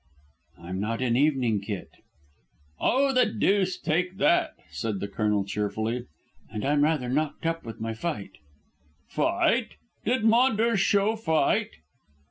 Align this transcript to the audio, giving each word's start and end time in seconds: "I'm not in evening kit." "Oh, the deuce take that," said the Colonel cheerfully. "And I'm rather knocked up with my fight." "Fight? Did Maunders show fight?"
"I'm 0.57 0.79
not 0.79 0.99
in 1.03 1.15
evening 1.15 1.59
kit." 1.61 1.89
"Oh, 2.79 3.13
the 3.13 3.27
deuce 3.27 3.77
take 3.77 4.17
that," 4.17 4.55
said 4.71 4.99
the 4.99 5.07
Colonel 5.07 5.45
cheerfully. 5.45 6.05
"And 6.49 6.65
I'm 6.65 6.83
rather 6.83 7.07
knocked 7.07 7.45
up 7.45 7.63
with 7.63 7.79
my 7.79 7.93
fight." 7.93 8.31
"Fight? 9.07 9.75
Did 10.03 10.23
Maunders 10.23 10.79
show 10.79 11.15
fight?" 11.15 11.69